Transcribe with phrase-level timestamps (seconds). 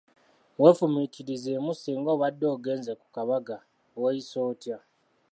[0.61, 3.57] Weefumiitirizeemu singa obadde ogenze ku kabaga,
[4.01, 4.77] weeyisa otya?